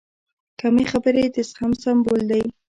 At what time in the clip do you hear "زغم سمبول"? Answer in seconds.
1.49-2.21